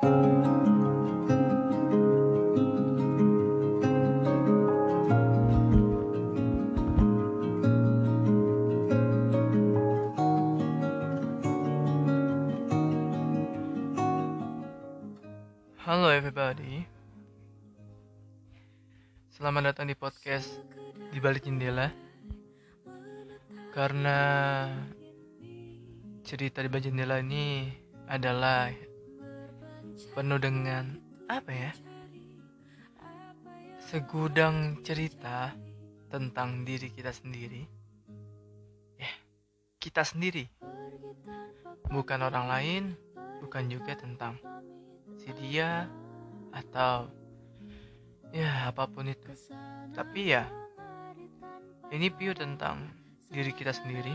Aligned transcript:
Halo 0.00 0.08
everybody. 16.16 16.88
Selamat 19.28 19.68
datang 19.68 19.84
di 19.84 19.96
podcast 20.00 20.48
di 21.12 21.20
balik 21.20 21.44
jendela. 21.44 21.92
Karena 23.76 24.16
cerita 26.24 26.64
di 26.64 26.72
balik 26.72 26.88
jendela 26.88 27.20
ini 27.20 27.68
adalah 28.08 28.88
penuh 30.14 30.40
dengan 30.40 30.96
apa 31.28 31.52
ya 31.52 31.72
Segudang 33.90 34.86
cerita 34.86 35.50
tentang 36.14 36.62
diri 36.62 36.94
kita 36.94 37.10
sendiri. 37.10 37.66
Ya, 38.94 39.10
kita 39.82 40.06
sendiri. 40.06 40.46
Bukan 41.90 42.22
orang 42.22 42.46
lain, 42.46 42.82
bukan 43.42 43.66
juga 43.66 43.98
tentang 43.98 44.38
si 45.18 45.34
dia 45.34 45.90
atau 46.54 47.10
ya 48.30 48.70
apa 48.70 48.86
pun 48.86 49.10
itu. 49.10 49.34
Tapi 49.90 50.38
ya 50.38 50.46
ini 51.90 52.14
pure 52.14 52.38
tentang 52.38 52.94
diri 53.26 53.50
kita 53.50 53.74
sendiri. 53.74 54.14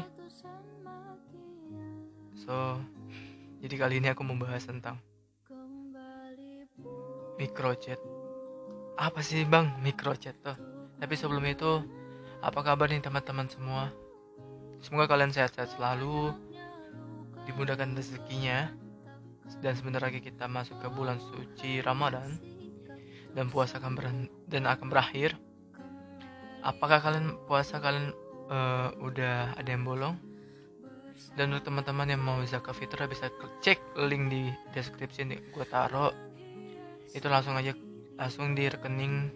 So 2.40 2.80
jadi 3.60 3.76
kali 3.76 4.00
ini 4.00 4.08
aku 4.16 4.24
membahas 4.24 4.64
tentang 4.72 5.04
microchat 7.38 8.00
apa 8.96 9.20
sih 9.20 9.44
bang 9.44 9.76
microchat 9.84 10.36
tuh 10.40 10.58
tapi 11.00 11.14
sebelum 11.20 11.44
itu 11.48 11.84
apa 12.40 12.60
kabar 12.64 12.88
nih 12.88 13.04
teman-teman 13.04 13.48
semua 13.52 13.92
semoga 14.80 15.12
kalian 15.12 15.34
sehat-sehat 15.36 15.76
selalu 15.76 16.32
dimudahkan 17.46 17.94
rezekinya 17.94 18.72
dan 19.62 19.78
sebentar 19.78 20.02
lagi 20.02 20.22
kita 20.26 20.50
masuk 20.50 20.82
ke 20.82 20.90
bulan 20.90 21.22
suci 21.22 21.80
Ramadan 21.86 22.42
dan 23.36 23.52
puasa 23.52 23.78
akan 23.78 23.94
ber 23.94 24.08
dan 24.50 24.64
akan 24.66 24.88
berakhir. 24.90 25.36
Apakah 26.66 27.04
kalian 27.04 27.38
puasa 27.46 27.78
kalian 27.78 28.16
uh, 28.50 28.90
udah 29.04 29.54
ada 29.54 29.70
yang 29.70 29.86
bolong? 29.86 30.18
Dan 31.38 31.54
untuk 31.54 31.72
teman-teman 31.72 32.10
yang 32.10 32.24
mau 32.24 32.40
zakat 32.44 32.76
fitrah 32.76 33.08
bisa 33.08 33.32
cek 33.62 33.80
link 34.10 34.32
di 34.32 34.50
deskripsi 34.74 35.30
nih 35.30 35.40
gue 35.54 35.66
taruh. 35.68 36.12
Itu 37.16 37.32
langsung 37.32 37.56
aja 37.56 37.72
langsung 38.20 38.52
di 38.52 38.68
rekening 38.68 39.32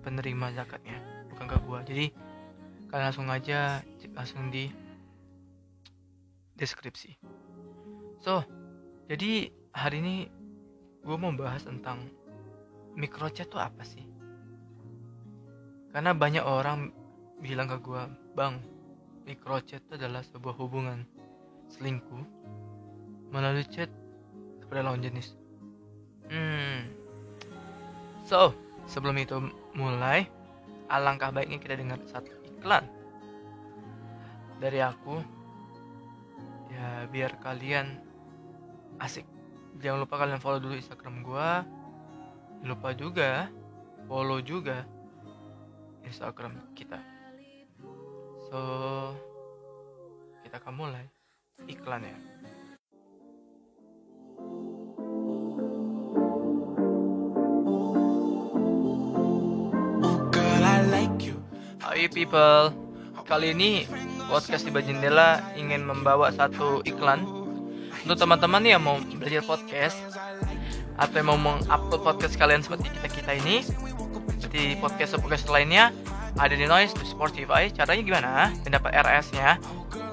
penerima 0.00 0.56
zakatnya, 0.56 0.96
bukan 1.28 1.44
ke 1.44 1.56
gue. 1.60 1.78
Jadi 1.92 2.06
kalian 2.88 3.06
langsung 3.12 3.28
aja 3.28 3.84
cek 4.00 4.16
langsung 4.16 4.48
di 4.48 4.72
deskripsi. 6.56 7.12
So, 8.24 8.40
jadi 9.04 9.52
hari 9.76 10.00
ini 10.00 10.16
gue 11.04 11.16
mau 11.20 11.34
bahas 11.36 11.68
tentang 11.68 12.08
microchat 12.96 13.52
tuh 13.52 13.60
apa 13.60 13.84
sih? 13.84 14.06
Karena 15.92 16.16
banyak 16.16 16.40
orang 16.40 16.88
bilang 17.44 17.68
ke 17.68 17.76
gue, 17.84 18.02
bang, 18.32 18.56
microchat 19.28 19.84
itu 19.84 19.92
adalah 20.00 20.24
sebuah 20.24 20.56
hubungan 20.56 21.04
selingkuh 21.68 22.24
melalui 23.28 23.66
chat 23.68 23.90
kepada 24.64 24.86
lawan 24.86 25.04
jenis. 25.04 25.43
Hmm. 26.32 26.88
So, 28.24 28.56
sebelum 28.88 29.20
itu 29.20 29.36
mulai, 29.76 30.28
alangkah 30.88 31.32
baiknya 31.32 31.60
kita 31.60 31.76
dengar 31.76 32.00
satu 32.08 32.32
iklan. 32.44 32.84
Dari 34.60 34.80
aku. 34.80 35.20
Ya, 36.72 37.06
biar 37.06 37.38
kalian 37.38 38.00
asik. 38.98 39.26
Jangan 39.78 40.06
lupa 40.06 40.18
kalian 40.18 40.40
follow 40.40 40.62
dulu 40.62 40.74
instagram 40.74 41.22
gua. 41.22 41.62
Lupa 42.64 42.96
juga 42.96 43.52
follow 44.08 44.40
juga 44.40 44.88
instagram 46.04 46.56
kita. 46.76 47.00
So 48.48 48.60
kita 50.44 50.60
akan 50.60 50.74
mulai 50.76 51.04
iklannya 51.66 52.33
People, 62.10 62.72
kali 63.24 63.56
ini 63.56 63.88
podcast 64.28 64.68
di 64.68 64.72
Bajendela 64.72 65.40
ingin 65.56 65.88
membawa 65.88 66.28
satu 66.28 66.84
iklan. 66.84 67.24
Untuk 68.04 68.20
teman-teman 68.20 68.60
yang 68.60 68.84
mau 68.84 69.00
belajar 69.16 69.40
podcast 69.48 69.96
atau 71.00 71.16
yang 71.16 71.28
mau 71.32 71.38
mengupload 71.40 72.04
podcast 72.04 72.36
kalian 72.36 72.60
seperti 72.60 72.92
kita 72.92 73.08
kita 73.08 73.32
ini 73.40 73.64
seperti 74.36 74.76
podcast 74.78 75.16
podcast 75.16 75.48
lainnya 75.48 75.90
ada 76.36 76.52
di 76.52 76.68
Noise 76.68 76.92
di 77.00 77.06
Spotify. 77.08 77.72
Caranya 77.72 78.02
gimana? 78.04 78.32
Dan 78.60 78.76
dapat 78.76 78.92
RS 78.92 79.32
nya 79.32 79.56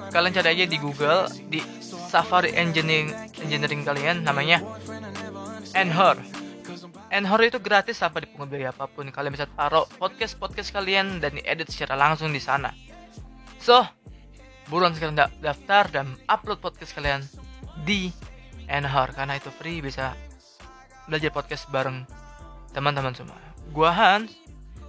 kalian 0.08 0.32
cari 0.32 0.48
aja 0.56 0.64
di 0.68 0.78
Google 0.80 1.28
di 1.52 1.60
Safari 1.84 2.52
Engineering 2.56 3.12
Engineering 3.40 3.82
kalian 3.84 4.24
namanya 4.24 4.64
Anchor 5.76 6.41
Anchor 7.12 7.44
itu 7.44 7.60
gratis 7.60 8.00
tanpa 8.00 8.24
dipungut 8.24 8.48
biaya 8.48 8.72
apa 8.72 8.88
pun 8.88 9.04
kalian 9.12 9.36
bisa 9.36 9.44
taruh 9.52 9.84
podcast 10.00 10.40
podcast 10.40 10.72
kalian 10.72 11.20
dan 11.20 11.36
diedit 11.36 11.68
secara 11.68 11.92
langsung 11.92 12.32
di 12.32 12.40
sana 12.40 12.72
so 13.60 13.84
buruan 14.72 14.96
sekarang 14.96 15.14
daftar 15.44 15.92
dan 15.92 16.16
upload 16.24 16.64
podcast 16.64 16.96
kalian 16.96 17.20
di 17.84 18.08
Anchor 18.72 19.12
karena 19.12 19.36
itu 19.36 19.52
free 19.52 19.84
bisa 19.84 20.16
belajar 21.06 21.30
podcast 21.34 21.68
bareng 21.68 22.08
teman-teman 22.72 23.12
semua. 23.12 23.38
Gua 23.72 23.92
Hans. 23.92 24.32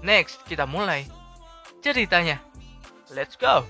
Next, 0.04 0.44
kita 0.48 0.68
mulai 0.68 1.08
ceritanya. 1.80 2.40
Let's 3.12 3.40
go. 3.40 3.64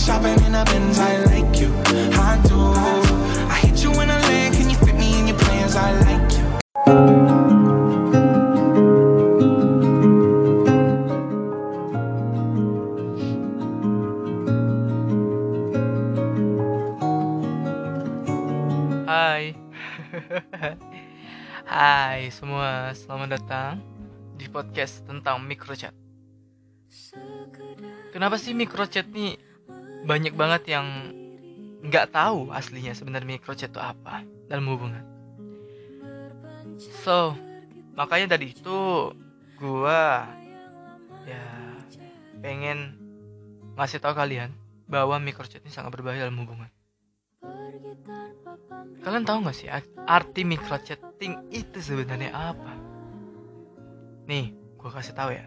Shopping 0.00 0.40
in 0.46 0.54
a 0.54 0.64
Benz, 0.64 0.98
I 0.98 1.18
like 1.28 1.60
you, 1.60 1.68
I 2.16 2.40
do. 2.48 2.56
I 3.52 3.56
hit 3.60 3.84
you 3.84 3.92
in 4.00 4.08
a 4.08 4.18
land, 4.18 4.54
can 4.54 4.70
you 4.70 4.76
fit 4.76 4.96
me 4.96 5.20
in 5.20 5.28
your 5.28 5.36
plans? 5.36 5.76
I 5.76 5.92
like 6.00 6.30
Hai 19.04 19.52
Hai 21.68 22.32
semua, 22.32 22.96
selamat 22.96 23.28
datang 23.36 23.84
di 24.40 24.48
podcast 24.48 25.04
tentang 25.04 25.44
microchat 25.44 25.92
Kenapa 28.16 28.40
sih 28.40 28.56
microchat 28.56 29.06
nih 29.12 29.49
banyak 30.04 30.34
banget 30.36 30.76
yang 30.76 30.86
nggak 31.80 32.12
tahu 32.12 32.52
aslinya 32.52 32.92
sebenarnya 32.92 33.40
microchat 33.40 33.72
itu 33.72 33.80
apa 33.80 34.24
dalam 34.48 34.68
hubungan 34.68 35.10
So, 36.80 37.36
makanya 37.92 38.40
dari 38.40 38.56
itu 38.56 39.12
gua 39.60 40.24
ya 41.28 41.44
pengen 42.40 42.96
ngasih 43.76 44.00
tahu 44.00 44.16
kalian 44.16 44.48
bahwa 44.88 45.20
microchat 45.20 45.60
ini 45.60 45.68
sangat 45.68 45.92
berbahaya 45.92 46.24
dalam 46.24 46.40
hubungan. 46.40 46.72
Kalian 49.00 49.24
tahu 49.28 49.44
gak 49.44 49.56
sih 49.56 49.68
arti 50.08 50.44
microchatting 50.44 51.52
itu 51.52 51.78
sebenarnya 51.84 52.32
apa? 52.32 52.72
Nih, 54.24 54.56
gua 54.80 54.96
kasih 54.96 55.12
tahu 55.12 55.36
ya. 55.36 55.44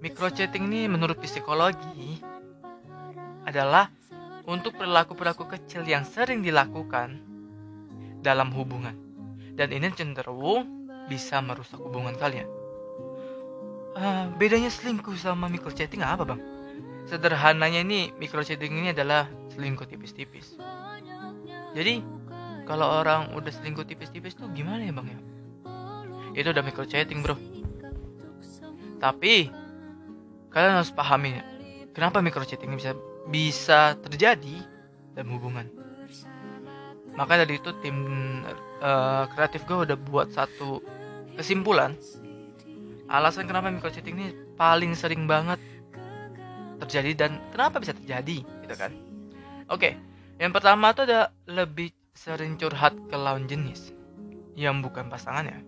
Microchatting 0.00 0.64
ini 0.64 0.88
menurut 0.88 1.20
psikologi 1.20 2.24
adalah 3.44 3.92
untuk 4.50 4.74
perilaku-perilaku 4.74 5.46
kecil 5.46 5.86
yang 5.86 6.02
sering 6.02 6.42
dilakukan 6.42 7.22
dalam 8.18 8.50
hubungan 8.50 8.98
dan 9.54 9.70
ini 9.70 9.94
cenderung 9.94 10.66
bisa 11.06 11.38
merusak 11.38 11.78
hubungan 11.78 12.18
kalian. 12.18 12.50
Uh, 13.94 14.30
bedanya 14.38 14.70
selingkuh 14.70 15.14
sama 15.18 15.46
microchatting 15.46 16.02
apa 16.02 16.26
bang? 16.26 16.40
Sederhananya 17.06 17.82
ini 17.82 18.10
microchatting 18.18 18.70
ini 18.70 18.90
adalah 18.90 19.26
selingkuh 19.54 19.86
tipis-tipis. 19.86 20.58
Jadi 21.74 22.02
kalau 22.66 22.86
orang 23.02 23.34
udah 23.34 23.50
selingkuh 23.50 23.86
tipis-tipis 23.86 24.34
tuh 24.38 24.50
gimana 24.50 24.86
ya 24.86 24.94
bang 24.94 25.08
ya? 25.10 25.20
Itu 26.34 26.54
udah 26.54 26.62
microchatting 26.62 27.22
bro. 27.22 27.34
Tapi 29.02 29.50
kalian 30.50 30.82
harus 30.82 30.94
pahami 30.94 31.34
kenapa 31.90 32.22
microchatting 32.22 32.70
bisa 32.78 32.94
bisa 33.28 33.98
terjadi 34.08 34.64
dalam 35.12 35.36
hubungan. 35.36 35.66
Maka 37.18 37.44
dari 37.44 37.60
itu 37.60 37.74
tim 37.84 37.98
uh, 38.80 39.28
kreatif 39.34 39.66
gue 39.68 39.84
udah 39.84 39.98
buat 39.98 40.32
satu 40.32 40.80
kesimpulan 41.36 41.92
alasan 43.10 43.50
kenapa 43.50 43.68
microchatting 43.74 44.14
ini 44.14 44.28
paling 44.54 44.94
sering 44.94 45.26
banget 45.26 45.58
terjadi 46.78 47.26
dan 47.26 47.30
kenapa 47.50 47.82
bisa 47.82 47.92
terjadi 47.92 48.46
gitu 48.46 48.74
kan. 48.78 48.94
Oke, 49.68 49.98
yang 50.38 50.54
pertama 50.54 50.94
tuh 50.94 51.04
ada 51.10 51.34
lebih 51.50 51.92
sering 52.14 52.56
curhat 52.56 52.94
ke 53.10 53.16
lawan 53.18 53.50
jenis 53.50 53.92
yang 54.54 54.80
bukan 54.80 55.10
pasangannya. 55.10 55.60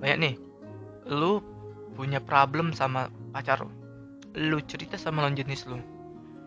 Banyak 0.00 0.18
nih, 0.18 0.34
lu 1.12 1.44
punya 1.94 2.18
problem 2.18 2.72
sama 2.72 3.12
pacar 3.30 3.60
lu. 3.60 3.70
Lu 4.34 4.58
cerita 4.64 4.96
sama 4.96 5.22
lawan 5.22 5.36
jenis 5.36 5.68
lu. 5.68 5.78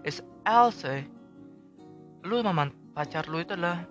Is 0.04 0.20
else 0.44 1.08
lu 2.24 2.40
sama 2.40 2.72
pacar 2.96 3.28
lu 3.28 3.44
itu 3.44 3.56
adalah 3.56 3.84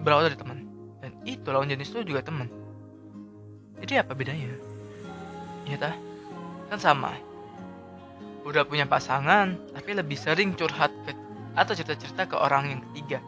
berawal 0.00 0.28
dari 0.28 0.36
teman. 0.36 0.58
Dan 0.98 1.12
itu 1.24 1.48
lawan 1.48 1.68
jenis 1.68 1.92
lu 1.94 2.04
juga 2.04 2.24
teman. 2.24 2.48
Jadi 3.78 4.00
apa 4.00 4.12
bedanya? 4.12 4.50
Iya 5.68 5.76
tah? 5.78 5.94
Kan 6.72 6.80
sama. 6.80 7.12
Udah 8.48 8.64
punya 8.64 8.88
pasangan, 8.88 9.60
tapi 9.76 9.92
lebih 9.92 10.16
sering 10.16 10.56
curhat 10.56 10.90
ke 11.04 11.12
atau 11.58 11.74
cerita-cerita 11.74 12.30
ke 12.30 12.36
orang 12.38 12.70
yang 12.70 12.80
ketiga 12.90 13.18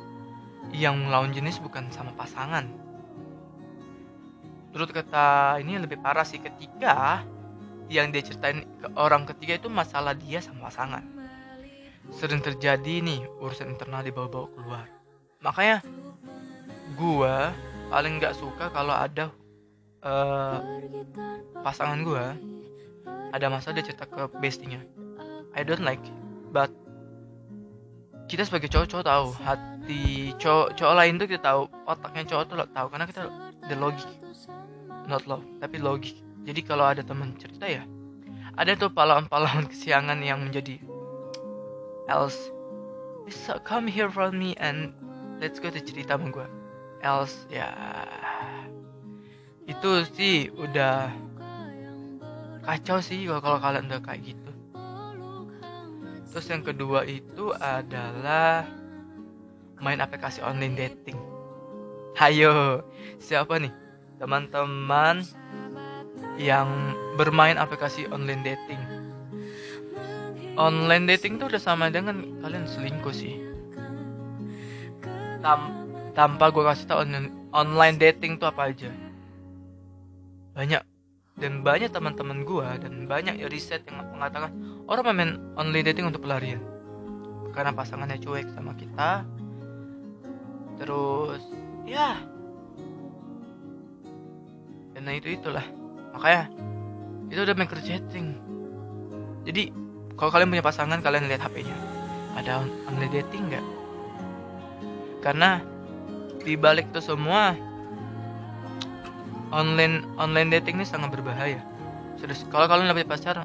yang 0.70 1.10
lawan 1.10 1.34
jenis 1.34 1.58
bukan 1.58 1.90
sama 1.90 2.14
pasangan. 2.14 2.66
Menurut 4.70 4.90
kata 4.94 5.58
ini 5.58 5.82
lebih 5.82 5.98
parah 5.98 6.22
sih 6.22 6.38
ketika 6.38 7.26
yang 7.90 8.14
dia 8.14 8.22
ceritain 8.22 8.62
ke 8.78 8.86
orang 8.94 9.26
ketiga 9.26 9.58
itu 9.58 9.66
masalah 9.66 10.14
dia 10.14 10.38
sama 10.38 10.70
pasangan. 10.70 11.02
Sering 12.08 12.40
terjadi 12.40 13.04
nih 13.04 13.28
urusan 13.38 13.68
internal 13.68 14.00
dibawa-bawa 14.00 14.48
keluar. 14.56 14.86
Makanya 15.44 15.84
gua 16.96 17.52
paling 17.92 18.16
nggak 18.16 18.36
suka 18.36 18.72
kalau 18.72 18.96
ada 18.96 19.28
uh, 20.04 20.58
pasangan 21.60 22.00
gua 22.00 22.34
ada 23.30 23.46
masalah 23.46 23.78
dia 23.78 23.92
cerita 23.92 24.08
ke 24.08 24.26
bestinya. 24.40 24.80
I 25.54 25.66
don't 25.66 25.82
like, 25.82 26.02
but 26.54 26.70
kita 28.30 28.46
sebagai 28.46 28.70
cowok-cowok 28.70 29.04
tahu 29.10 29.26
hati 29.42 30.30
cowok 30.38 30.78
cowok 30.78 30.94
lain 30.94 31.18
tuh 31.18 31.26
kita 31.26 31.42
tahu 31.42 31.62
otaknya 31.82 32.22
cowok 32.30 32.44
tuh 32.46 32.56
tahu 32.70 32.86
karena 32.94 33.06
kita 33.10 33.22
the 33.66 33.74
logic 33.74 34.06
not 35.10 35.26
love 35.26 35.42
tapi 35.58 35.82
logik 35.82 36.14
jadi 36.46 36.62
kalau 36.62 36.86
ada 36.86 37.02
teman 37.02 37.34
cerita 37.34 37.66
ya 37.66 37.82
ada 38.54 38.78
tuh 38.78 38.86
pahlawan-pahlawan 38.94 39.66
kesiangan 39.66 40.22
yang 40.22 40.38
menjadi 40.46 40.78
else 42.10 42.50
come 43.62 43.86
here 43.86 44.10
from 44.10 44.34
me 44.34 44.58
and 44.58 44.90
let's 45.38 45.62
go 45.62 45.70
to 45.70 45.78
cerita 45.78 46.18
sama 46.18 46.34
gue 46.34 46.48
else 47.06 47.46
ya 47.46 47.70
itu 49.70 50.02
sih 50.18 50.50
udah 50.50 51.14
kacau 52.66 52.98
sih 52.98 53.30
kalau 53.30 53.62
kalian 53.62 53.86
udah 53.86 54.02
kayak 54.02 54.34
gitu 54.34 54.50
Terus 56.30 56.46
yang 56.46 56.62
kedua 56.62 57.02
itu 57.10 57.50
adalah 57.58 58.62
main 59.82 59.98
aplikasi 59.98 60.38
online 60.46 60.78
dating. 60.78 61.18
Hayo, 62.14 62.86
siapa 63.18 63.58
nih 63.58 63.74
teman-teman 64.22 65.26
yang 66.38 66.94
bermain 67.18 67.58
aplikasi 67.58 68.06
online 68.14 68.46
dating? 68.46 68.78
Online 70.58 71.04
dating 71.14 71.38
tuh 71.38 71.50
udah 71.50 71.62
sama 71.62 71.92
dengan 71.92 72.22
kalian 72.42 72.66
selingkuh 72.66 73.14
sih. 73.14 73.38
Tam 75.40 75.88
tanpa 76.12 76.50
gue 76.50 76.64
kasih 76.66 76.86
tau 76.90 77.00
online 77.54 77.96
dating 77.96 78.38
tuh 78.38 78.50
apa 78.50 78.70
aja. 78.70 78.90
Banyak 80.54 80.82
dan 81.40 81.64
banyak 81.64 81.88
teman-teman 81.88 82.44
gue 82.44 82.68
dan 82.82 83.08
banyak 83.08 83.40
riset 83.48 83.86
yang 83.88 84.04
mengatakan 84.12 84.52
orang 84.90 85.04
main 85.16 85.32
online 85.56 85.86
dating 85.86 86.10
untuk 86.10 86.26
pelarian. 86.26 86.60
Karena 87.54 87.74
pasangannya 87.74 88.20
cuek 88.20 88.50
sama 88.52 88.76
kita. 88.76 89.24
Terus 90.76 91.42
ya. 91.88 92.20
Dan 94.92 95.08
itu 95.16 95.32
itulah. 95.32 95.64
Makanya 96.12 96.52
itu 97.30 97.40
udah 97.46 97.56
micro 97.56 97.80
chatting 97.80 98.50
jadi 99.44 99.72
kalau 100.20 100.30
kalian 100.30 100.52
punya 100.52 100.64
pasangan 100.64 101.00
kalian 101.00 101.26
lihat 101.26 101.40
HP-nya 101.40 101.74
ada 102.36 102.62
online 102.86 103.12
dating 103.24 103.48
nggak 103.48 103.64
karena 105.24 105.64
di 106.40 106.56
balik 106.56 106.88
itu 106.92 107.00
semua 107.04 107.56
online 109.50 110.06
online 110.16 110.48
dating 110.48 110.80
ini 110.80 110.86
sangat 110.86 111.12
berbahaya. 111.12 111.60
Serius, 112.16 112.46
kalau 112.48 112.70
kalian 112.70 112.90
lebih 112.90 113.10
pacar, 113.10 113.42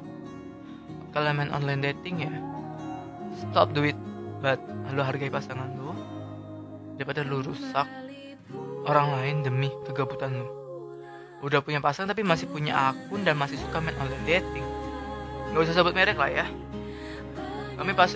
kalian 1.10 1.34
main 1.36 1.50
online 1.52 1.82
dating 1.82 2.24
ya, 2.24 2.32
stop 3.36 3.74
do 3.74 3.84
it. 3.84 3.98
But 4.40 4.60
lu 4.92 5.00
hargai 5.00 5.32
pasangan 5.32 5.72
lu 5.80 5.96
daripada 7.00 7.24
lu 7.24 7.40
rusak 7.40 7.88
orang 8.84 9.08
lain 9.16 9.36
demi 9.42 9.68
kegabutan 9.88 10.36
lu. 10.36 10.48
Udah 11.44 11.60
punya 11.60 11.80
pasangan 11.80 12.12
tapi 12.12 12.24
masih 12.24 12.48
punya 12.48 12.92
akun 12.92 13.24
dan 13.24 13.36
masih 13.36 13.56
suka 13.60 13.80
main 13.80 13.96
online 14.00 14.24
dating. 14.28 14.66
Gak 15.54 15.62
usah 15.62 15.74
sebut 15.76 15.94
merek 15.94 16.18
lah 16.18 16.30
ya. 16.30 16.46
Kami 17.76 17.92
pas 17.92 18.08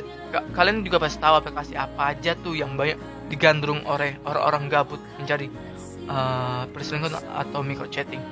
kalian 0.57 0.81
juga 0.81 0.97
pasti 0.97 1.21
tahu 1.21 1.35
aplikasi 1.37 1.77
apa 1.77 2.17
aja 2.17 2.33
tuh 2.33 2.57
yang 2.57 2.81
banyak 2.81 2.97
digandrung 3.29 3.85
oleh 3.85 4.17
orang-orang 4.25 4.73
gabut 4.73 5.01
mencari 5.21 5.53
uh, 6.09 6.65
perselingkuhan 6.73 7.21
atau 7.29 7.61
micro 7.61 7.85
chatting. 7.93 8.25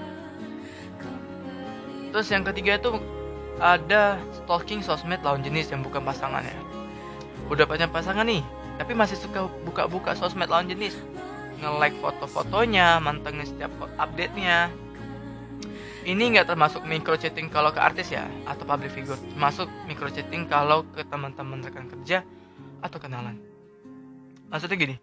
Terus 2.09 2.33
yang 2.33 2.43
ketiga 2.49 2.81
itu 2.81 2.97
ada 3.61 4.17
stalking 4.33 4.81
sosmed 4.81 5.21
lawan 5.21 5.45
jenis 5.45 5.69
yang 5.69 5.85
bukan 5.85 6.01
pasangannya. 6.01 6.57
Udah 7.53 7.69
punya 7.69 7.85
pasangan 7.91 8.25
nih, 8.25 8.41
tapi 8.81 8.97
masih 8.97 9.21
suka 9.21 9.53
buka-buka 9.69 10.17
sosmed 10.17 10.49
lawan 10.49 10.71
jenis. 10.71 10.97
Nge-like 11.59 11.99
foto-fotonya, 12.01 13.03
mantengin 13.03 13.45
setiap 13.45 13.73
update-nya. 13.99 14.71
Ini 16.09 16.25
nggak 16.33 16.49
termasuk 16.49 16.89
micro 16.89 17.21
chatting 17.21 17.53
kalau 17.53 17.69
ke 17.69 17.81
artis 17.85 18.09
ya, 18.09 18.25
atau 18.49 18.65
public 18.65 18.89
figure. 18.97 19.21
Termasuk 19.37 19.69
micro 19.85 20.09
chatting 20.09 20.49
kalau 20.49 20.89
ke 20.97 21.05
teman-teman 21.05 21.61
rekan 21.61 21.85
kerja 21.85 22.25
atau 22.81 22.97
kenalan. 22.97 23.37
Maksudnya 24.49 24.81
gini, 24.81 24.97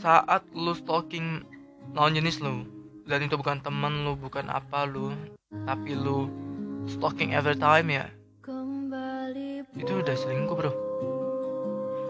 saat 0.00 0.48
lu 0.56 0.72
stalking 0.72 1.44
lawan 1.92 2.16
jenis 2.16 2.40
lu 2.40 2.64
dan 3.04 3.20
itu 3.20 3.36
bukan 3.36 3.60
temen 3.60 4.08
lu 4.08 4.16
bukan 4.16 4.48
apa 4.48 4.88
lu 4.88 5.12
tapi 5.68 5.92
lu 5.92 6.32
stalking 6.88 7.36
every 7.36 7.56
time 7.56 7.92
ya 7.92 8.08
itu 9.76 9.92
udah 9.92 10.16
selingkuh 10.16 10.56
bro 10.56 10.72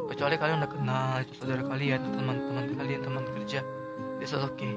kecuali 0.06 0.38
kalian 0.38 0.62
udah 0.62 0.70
kenal 0.70 1.14
itu 1.22 1.32
saudara 1.42 1.62
kalian 1.66 2.00
teman-teman 2.02 2.64
kalian 2.78 3.02
teman 3.02 3.24
kerja 3.34 3.60
itu 4.22 4.34
oke 4.38 4.54
okay. 4.54 4.74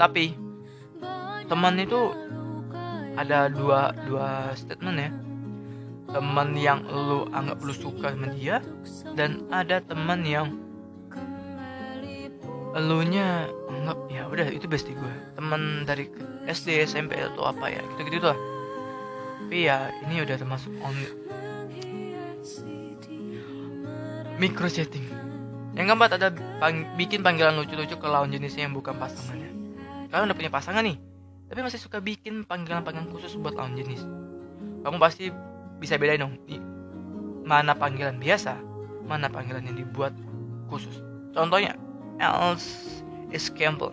tapi 0.00 0.36
teman 1.44 1.76
itu 1.76 2.12
ada 3.14 3.46
dua 3.50 3.94
dua 4.06 4.52
statement 4.58 4.98
ya. 4.98 5.10
Teman 6.14 6.54
yang 6.54 6.86
lu 6.86 7.26
anggap 7.34 7.58
lu 7.64 7.74
suka 7.74 8.14
sama 8.14 8.30
dia 8.34 8.62
dan 9.18 9.46
ada 9.50 9.82
teman 9.82 10.22
yang 10.22 10.52
elunya 12.74 13.46
anggap 13.70 13.98
ya 14.10 14.26
udah 14.26 14.46
itu 14.50 14.66
bestie 14.66 14.98
gue 14.98 15.14
teman 15.38 15.86
dari 15.86 16.10
SD 16.50 16.82
SMP 16.90 17.14
atau 17.14 17.46
apa 17.46 17.70
ya 17.70 17.82
gitu 17.94 18.10
gitu 18.10 18.26
lah. 18.30 18.38
Tapi 19.44 19.58
ya 19.70 19.90
ini 20.06 20.22
udah 20.22 20.36
termasuk 20.38 20.74
on 20.82 20.94
micro 24.38 24.66
chatting. 24.66 25.06
Yang 25.74 25.86
keempat 25.90 26.10
ada 26.18 26.28
bikin 26.94 27.26
panggilan 27.26 27.58
lucu-lucu 27.58 27.98
ke 27.98 28.06
lawan 28.06 28.30
jenisnya 28.30 28.70
yang 28.70 28.74
bukan 28.74 28.94
pasangannya. 28.94 29.50
Kalian 30.10 30.30
udah 30.30 30.38
punya 30.38 30.52
pasangan 30.54 30.82
nih 30.86 31.13
tapi 31.54 31.62
masih 31.62 31.78
suka 31.78 32.02
bikin 32.02 32.42
panggilan-panggilan 32.42 33.06
khusus 33.14 33.38
buat 33.38 33.54
lawan 33.54 33.78
jenis 33.78 34.02
kamu 34.82 34.98
pasti 34.98 35.30
bisa 35.78 35.94
bedain 35.94 36.26
dong 36.26 36.34
di 36.50 36.58
mana 37.46 37.78
panggilan 37.78 38.18
biasa 38.18 38.58
mana 39.06 39.30
panggilan 39.30 39.62
yang 39.70 39.78
dibuat 39.78 40.10
khusus 40.66 40.98
contohnya 41.30 41.78
else 42.18 43.04
is 43.34 43.50
Campbell. 43.50 43.90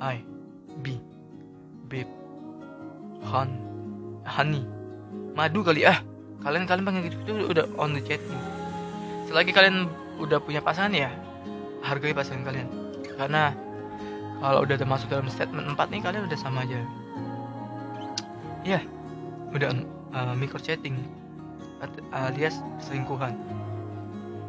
I, 0.00 0.24
B, 0.80 0.96
babe, 1.92 2.08
hon, 3.20 3.52
honey, 4.24 4.64
madu 5.36 5.60
kali 5.60 5.84
ah. 5.84 6.00
Kalian 6.44 6.68
kalian 6.68 6.84
panggil 6.84 7.08
gitu 7.08 7.16
itu 7.24 7.32
udah 7.56 7.64
on 7.80 7.96
the 7.96 8.00
chatting. 8.04 8.40
Selagi 9.28 9.52
kalian 9.52 9.88
udah 10.20 10.40
punya 10.40 10.60
pasangan 10.60 10.92
ya, 10.92 11.08
hargai 11.80 12.12
pasangan 12.12 12.44
kalian. 12.44 12.68
Karena 13.16 13.56
kalau 14.40 14.66
udah 14.66 14.76
termasuk 14.76 15.06
dalam 15.10 15.30
statement 15.30 15.76
4 15.76 15.92
nih 15.92 16.00
kalian 16.02 16.24
udah 16.26 16.38
sama 16.38 16.66
aja. 16.66 16.80
Ya, 18.64 18.80
udah 19.52 19.70
uh, 20.16 20.34
micro 20.34 20.58
chatting 20.58 20.96
alias 22.14 22.58
selingkuhan. 22.80 23.36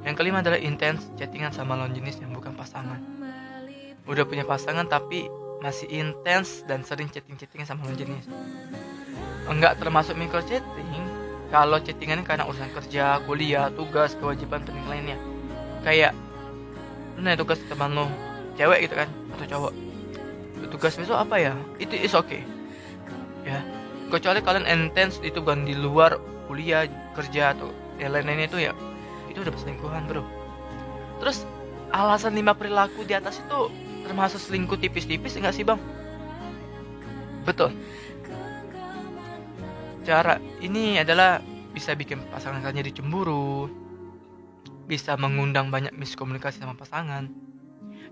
Yang 0.05 0.15
kelima 0.21 0.39
adalah 0.45 0.61
intens 0.61 1.09
chattingan 1.17 1.51
sama 1.51 1.73
lawan 1.73 1.91
jenis 1.91 2.21
yang 2.21 2.31
bukan 2.31 2.53
pasangan. 2.53 3.01
Udah 4.05 4.23
punya 4.23 4.45
pasangan 4.45 4.85
tapi 4.85 5.25
masih 5.65 5.89
intens 5.89 6.61
dan 6.69 6.85
sering 6.85 7.09
chatting-chattingan 7.09 7.65
sama 7.65 7.89
lawan 7.89 7.97
jenis. 7.97 8.29
Enggak 9.49 9.81
termasuk 9.81 10.13
micro 10.13 10.45
chatting 10.45 11.05
kalau 11.49 11.77
chattingan 11.81 12.21
karena 12.25 12.45
urusan 12.45 12.69
kerja, 12.73 13.21
kuliah, 13.25 13.69
tugas, 13.73 14.13
kewajiban 14.17 14.61
penting 14.65 14.85
lainnya. 14.89 15.17
Kayak 15.81 16.13
lu 17.17 17.25
nanya 17.25 17.39
tugas 17.41 17.61
teman 17.65 17.95
lo, 17.95 18.09
cewek 18.55 18.89
gitu 18.89 18.95
kan 18.95 19.09
atau 19.37 19.45
cowok. 19.45 19.73
Tugas 20.71 20.97
besok 20.97 21.19
apa 21.19 21.35
ya? 21.39 21.53
Itu 21.79 21.95
is 21.95 22.15
okay. 22.15 22.43
Ya. 23.45 23.61
Kecuali 24.09 24.41
kalian 24.41 24.65
intens 24.67 25.21
itu 25.21 25.39
bukan 25.41 25.67
di 25.67 25.77
luar 25.77 26.17
kuliah 26.47 26.85
kerja 27.17 27.57
atau 27.57 27.73
yang 27.99 28.11
lain-lainnya 28.11 28.47
itu 28.47 28.59
ya 28.59 28.73
itu 29.31 29.43
udah 29.43 29.51
perselingkuhan 29.51 30.03
bro 30.07 30.23
terus 31.19 31.43
alasan 31.91 32.35
lima 32.35 32.55
perilaku 32.55 33.07
di 33.07 33.15
atas 33.15 33.39
itu 33.39 33.71
termasuk 34.07 34.39
selingkuh 34.39 34.79
tipis-tipis 34.79 35.35
enggak 35.39 35.55
sih 35.55 35.65
bang 35.65 35.79
betul 37.47 37.71
cara 40.05 40.37
ini 40.61 41.01
adalah 41.01 41.41
bisa 41.73 41.97
bikin 41.97 42.21
pasangan 42.29 42.61
kalian 42.61 42.85
jadi 42.85 43.01
cemburu 43.01 43.67
bisa 44.85 45.17
mengundang 45.17 45.73
banyak 45.73 45.91
miskomunikasi 45.97 46.61
sama 46.61 46.77
pasangan 46.77 47.27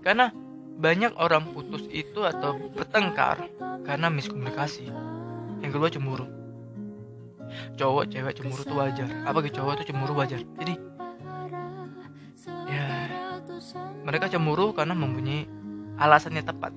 karena 0.04 0.30
banyak 0.76 1.16
orang 1.16 1.48
putus 1.56 1.88
itu 1.88 2.20
atau 2.28 2.60
bertengkar 2.76 3.48
karena 3.88 4.12
miskomunikasi. 4.12 4.92
Yang 5.64 5.70
kedua 5.72 5.88
cemburu. 5.88 6.26
Cowok 7.80 8.04
cewek 8.12 8.34
cemburu 8.36 8.62
tuh 8.66 8.76
wajar. 8.76 9.08
Apa 9.24 9.40
gitu 9.46 9.64
cowok 9.64 9.80
tuh 9.80 9.86
cemburu 9.88 10.12
wajar. 10.18 10.44
Jadi 10.60 10.74
ya 12.68 12.86
mereka 14.04 14.28
cemburu 14.28 14.76
karena 14.76 14.92
mempunyai 14.92 15.48
alasannya 15.96 16.44
tepat. 16.44 16.72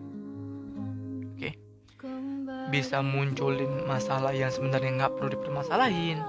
Oke. 1.36 1.52
Okay. 1.52 1.54
bisa 2.72 3.00
munculin 3.04 3.88
masalah 3.88 4.32
yang 4.32 4.54
sebenarnya 4.54 5.04
nggak 5.04 5.14
perlu 5.20 5.36
dipermasalahin. 5.36 6.22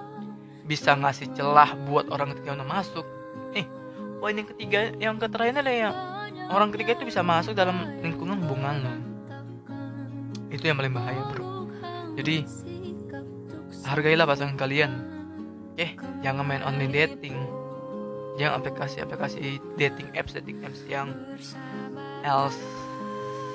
Bisa 0.67 0.99
ngasih 0.99 1.31
celah 1.37 1.78
buat 1.87 2.11
orang 2.11 2.35
ketiga 2.35 2.57
yang 2.59 2.67
masuk. 2.67 3.05
Nih 3.52 3.69
poin 4.19 4.35
yang 4.35 4.49
ketiga 4.50 4.81
yang 4.99 5.14
keterakhir 5.21 5.62
adalah 5.62 5.76
yang 5.76 5.95
orang 6.49 6.73
ketiga 6.75 6.99
itu 6.99 7.09
bisa 7.09 7.21
masuk 7.25 7.52
dalam 7.55 8.00
lingkungan 8.00 8.40
hubungan 8.45 8.75
lo. 8.85 8.95
Itu 10.49 10.69
yang 10.69 10.81
paling 10.81 10.95
bahaya 10.97 11.23
bro. 11.33 11.69
Jadi 12.17 12.45
hargailah 13.85 14.25
pasangan 14.25 14.57
kalian. 14.57 14.93
Eh 15.78 15.95
jangan 16.25 16.45
main 16.45 16.64
online 16.64 16.93
dating. 16.93 17.37
Jangan 18.38 18.62
aplikasi-aplikasi 18.62 19.61
dating 19.76 20.09
apps 20.14 20.35
dating 20.35 20.62
apps 20.64 20.83
yang 20.88 21.12
else. 22.23 22.59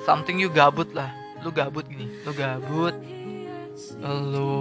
Something 0.08 0.38
you 0.38 0.52
gabut 0.52 0.88
lah. 0.92 1.10
Lu 1.42 1.52
gabut 1.52 1.84
gini. 1.88 2.08
Lu 2.24 2.32
gabut 2.32 2.94
lu 4.00 4.52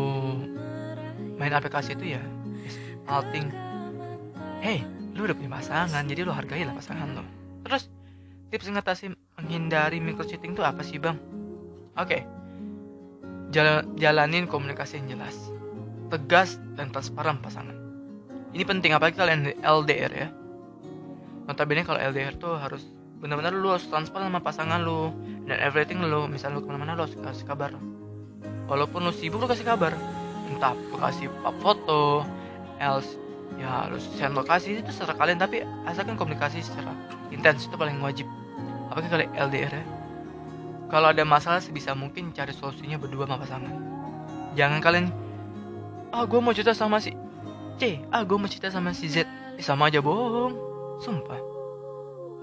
main 1.37 1.53
aplikasi 1.53 1.93
itu 1.93 2.17
ya 2.17 2.21
outing 3.09 3.49
hey 4.63 4.81
lu 5.13 5.29
udah 5.29 5.37
punya 5.37 5.51
pasangan 5.61 6.03
jadi 6.09 6.25
lu 6.25 6.33
hargailah 6.33 6.73
pasangan 6.73 7.21
lo 7.21 7.23
terus 7.61 7.93
tips 8.53 8.69
ngatasi 8.69 9.17
menghindari 9.41 9.98
micro 9.98 10.22
cheating 10.22 10.53
itu 10.53 10.62
apa 10.62 10.86
sih 10.86 11.01
bang 11.01 11.17
oke 11.98 12.05
okay. 12.05 12.22
jalanin 13.98 14.45
komunikasi 14.45 15.01
yang 15.01 15.17
jelas 15.17 15.53
tegas 16.13 16.62
dan 16.77 16.93
transparan 16.93 17.41
pasangan. 17.41 17.74
Ini 18.53 18.62
penting 18.69 18.93
apalagi 18.93 19.17
kalian 19.17 19.57
LDR 19.65 20.12
ya. 20.13 20.29
Notabene 21.50 21.81
kalau 21.81 21.98
LDR 21.98 22.38
tuh 22.38 22.53
harus 22.62 22.86
benar-benar 23.17 23.50
lu 23.50 23.74
harus 23.74 23.89
transparan 23.89 24.29
sama 24.29 24.45
pasangan 24.45 24.77
lu 24.77 25.10
dan 25.50 25.57
everything 25.57 25.98
lu 26.05 26.29
misalnya 26.29 26.62
lu 26.62 26.62
ke 26.62 26.69
mana-mana 26.69 26.93
lu 26.93 27.10
harus 27.10 27.17
kasih 27.17 27.50
kabar. 27.50 27.74
Walaupun 28.69 29.10
lu 29.10 29.12
sibuk 29.12 29.41
lu 29.41 29.50
kasih 29.50 29.65
kabar. 29.65 29.98
Entah 30.53 30.77
lu 30.77 31.01
kasih 31.01 31.33
foto, 31.57 32.22
else 32.77 33.17
ya 33.57 33.89
harus 33.89 34.05
send 34.17 34.38
lokasi 34.38 34.81
itu 34.81 34.89
secara 34.93 35.13
kalian 35.17 35.38
tapi 35.38 35.62
asalkan 35.86 36.17
komunikasi 36.17 36.62
secara 36.62 36.93
intens 37.33 37.65
itu 37.65 37.74
paling 37.74 37.98
wajib. 38.05 38.29
Apalagi 38.93 39.09
kalau 39.09 39.25
LDR 39.50 39.73
ya. 39.73 39.85
Kalau 40.93 41.09
ada 41.09 41.25
masalah 41.25 41.57
sebisa 41.57 41.97
mungkin 41.97 42.29
cari 42.29 42.53
solusinya 42.53 43.01
berdua 43.01 43.25
sama 43.25 43.41
pasangan. 43.41 43.73
Jangan 44.53 44.79
kalian 44.85 45.09
ah 46.13 46.29
gue 46.29 46.38
mau 46.38 46.53
cerita 46.53 46.77
sama 46.77 47.01
si 47.01 47.09
C 47.81 48.05
ah 48.13 48.21
gue 48.21 48.38
mau 48.38 48.45
cerita 48.45 48.69
sama 48.69 48.93
si 48.93 49.09
Z. 49.09 49.25
Eh, 49.57 49.65
sama 49.65 49.89
aja 49.89 49.97
bohong. 49.97 50.53
Sumpah. 51.01 51.41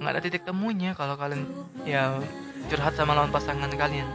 Nggak 0.02 0.10
ada 0.10 0.20
titik 0.26 0.42
temunya 0.42 0.90
kalau 0.98 1.14
kalian 1.14 1.46
ya 1.86 2.18
curhat 2.66 2.98
sama 2.98 3.14
lawan 3.14 3.30
pasangan 3.30 3.70
kalian. 3.70 4.10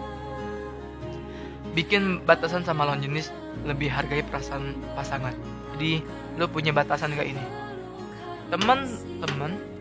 Bikin 1.72 2.28
batasan 2.28 2.68
sama 2.68 2.84
lawan 2.84 3.00
jenis 3.00 3.32
lebih 3.64 3.88
hargai 3.88 4.28
perasaan 4.28 4.76
pasangan. 4.92 5.32
Jadi 5.72 6.04
lu 6.36 6.52
punya 6.52 6.76
batasan 6.76 7.16
gak 7.16 7.32
ini. 7.32 7.44
Teman-teman 8.52 9.75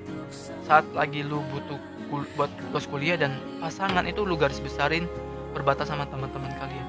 saat 0.65 0.85
lagi 0.97 1.25
lu 1.25 1.43
butuh 1.53 1.79
kul 2.09 2.23
buat 2.37 2.51
kos 2.71 2.87
kuliah 2.89 3.17
dan 3.19 3.37
pasangan 3.59 4.05
itu 4.05 4.23
lu 4.23 4.37
garis 4.37 4.61
besarin 4.61 5.09
berbatas 5.55 5.89
sama 5.89 6.05
teman-teman 6.09 6.51
kalian. 6.59 6.89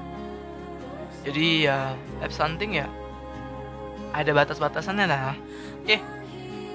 Jadi 1.26 1.66
ya 1.66 1.94
app 2.22 2.34
hunting 2.34 2.82
ya. 2.82 2.86
Ada 4.14 4.32
batas-batasannya 4.32 5.06
lah. 5.10 5.34
Oke. 5.82 5.98
Okay. 5.98 6.00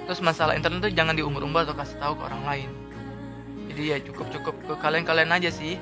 terus 0.02 0.18
masalah 0.18 0.58
internet 0.58 0.82
tuh 0.82 0.92
jangan 0.92 1.14
diumbar-umbar 1.14 1.62
atau 1.62 1.78
kasih 1.78 1.94
tahu 2.02 2.18
ke 2.18 2.22
orang 2.26 2.42
lain. 2.42 2.70
Jadi 3.70 3.82
ya 3.86 3.96
cukup-cukup 4.02 4.54
ke 4.66 4.74
kalian-kalian 4.82 5.30
aja 5.30 5.48
sih. 5.48 5.78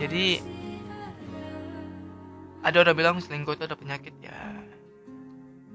Jadi 0.00 0.40
ada 2.64 2.76
orang 2.82 2.96
bilang 2.96 3.16
selingkuh 3.20 3.54
itu 3.54 3.68
ada 3.68 3.76
penyakit 3.78 4.16
ya. 4.18 4.34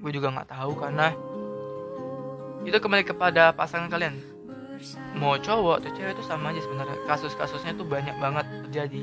Gue 0.02 0.12
juga 0.12 0.34
nggak 0.34 0.50
tahu 0.52 0.76
karena 0.76 1.16
itu 2.64 2.78
kembali 2.78 3.04
kepada 3.04 3.52
pasangan 3.56 3.88
kalian. 3.92 4.16
Mau 5.16 5.40
cowok 5.40 5.84
atau 5.84 5.92
cewek 5.96 6.18
itu 6.18 6.24
sama 6.26 6.52
aja 6.52 6.60
sebenarnya. 6.60 6.98
Kasus-kasusnya 7.08 7.78
tuh 7.80 7.88
banyak 7.88 8.16
banget 8.20 8.46
terjadi. 8.68 9.02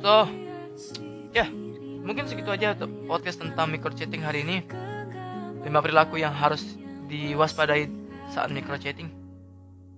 So 0.00 0.28
ya 1.32 1.44
yeah 1.44 1.48
mungkin 1.98 2.24
segitu 2.24 2.48
aja 2.48 2.72
untuk 2.72 2.88
podcast 3.04 3.36
tentang 3.36 3.68
micro 3.68 3.92
chatting 3.92 4.24
hari 4.24 4.40
ini. 4.40 4.64
Lima 5.60 5.84
perilaku 5.84 6.16
yang 6.16 6.32
harus 6.32 6.78
diwaspadai 7.10 7.90
saat 8.32 8.48
micro 8.48 8.80
chatting 8.80 9.18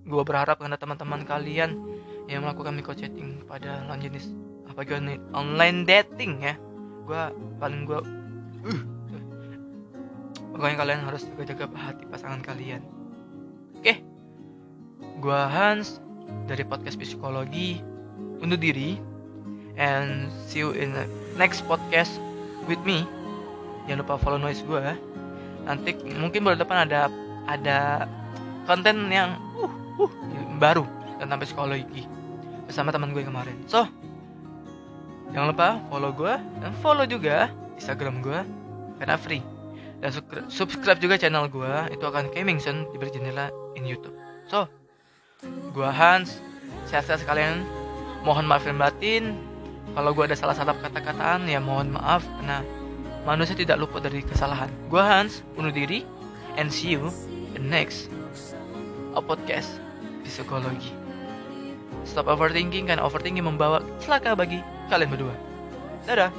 gue 0.01 0.23
berharap 0.25 0.57
karena 0.57 0.77
teman-teman 0.79 1.21
kalian 1.23 1.77
yang 2.25 2.41
melakukan 2.41 2.73
micro 2.73 2.97
chatting 2.97 3.43
pada 3.45 3.85
lawan 3.85 4.01
jenis 4.01 4.33
apa 4.65 4.87
apalagi 4.87 5.19
online 5.35 5.83
dating 5.83 6.41
ya. 6.41 6.55
Gue 7.05 7.23
paling 7.59 7.85
gue 7.85 7.99
uh, 8.71 8.81
pokoknya 10.51 10.77
kalian 10.77 11.01
harus 11.07 11.25
jaga-jaga 11.33 11.65
hati 11.73 12.03
pasangan 12.07 12.41
kalian. 12.43 12.83
Oke. 13.79 14.03
Gue 15.21 15.41
Hans 15.49 16.03
dari 16.45 16.65
podcast 16.65 16.99
psikologi 16.99 17.79
undur 18.41 18.57
diri 18.57 18.97
and 19.77 20.27
see 20.49 20.61
you 20.61 20.73
in 20.75 20.91
the 20.91 21.05
next 21.39 21.63
podcast 21.65 22.19
with 22.65 22.81
me. 22.83 23.07
Jangan 23.87 24.05
lupa 24.05 24.15
follow 24.19 24.37
noise 24.37 24.61
gue 24.65 24.83
nanti 25.61 25.93
mungkin 26.17 26.41
bulan 26.41 26.57
depan 26.57 26.89
ada 26.89 27.05
ada 27.45 28.09
konten 28.65 29.13
yang 29.13 29.37
uh, 29.61 29.69
uh, 30.01 30.11
baru 30.57 30.85
tentang 31.21 31.37
psikologi 31.45 32.09
bersama 32.65 32.89
teman 32.89 33.13
gue 33.13 33.21
kemarin. 33.21 33.57
So 33.69 33.85
jangan 35.31 35.53
lupa 35.53 35.67
follow 35.87 36.11
gue 36.11 36.33
dan 36.59 36.71
follow 36.81 37.05
juga 37.05 37.49
instagram 37.77 38.25
gue 38.25 38.39
karena 39.01 39.17
free 39.17 39.60
dan 40.01 40.09
subscribe 40.49 40.99
juga 40.99 41.15
channel 41.21 41.45
gue 41.47 41.73
itu 41.93 42.03
akan 42.03 42.33
Kemingson 42.33 42.89
di 42.89 42.97
berjendela 42.97 43.53
in 43.77 43.85
YouTube 43.85 44.17
so 44.49 44.65
gue 45.45 45.87
Hans 45.87 46.41
sehat-sehat 46.89 47.23
sekalian 47.23 47.63
mohon 48.25 48.49
maaf 48.49 48.65
batin 48.65 49.37
kalau 49.93 50.15
gue 50.15 50.23
ada 50.25 50.37
salah-salah 50.37 50.77
kata-kataan 50.79 51.45
ya 51.45 51.59
mohon 51.59 51.93
maaf 51.93 52.23
karena 52.39 52.63
manusia 53.25 53.53
tidak 53.53 53.77
luput 53.81 54.01
dari 54.01 54.25
kesalahan. 54.25 54.69
Gue 54.89 55.01
Hans, 55.01 55.45
bunuh 55.53 55.73
diri, 55.73 56.05
and 56.57 56.71
see 56.71 56.95
you 56.95 57.11
in 57.53 57.69
next 57.69 58.09
a 59.13 59.21
podcast 59.21 59.77
psikologi. 60.25 60.93
Stop 62.07 62.31
overthinking 62.31 62.89
karena 62.89 63.03
overthinking 63.05 63.45
membawa 63.45 63.83
celaka 64.01 64.33
bagi 64.33 64.63
kalian 64.89 65.11
berdua. 65.13 65.35
Dadah. 66.07 66.31